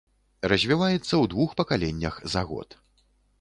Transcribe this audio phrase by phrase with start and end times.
[0.53, 2.69] Развіваецца ў двух пакаленнях за год.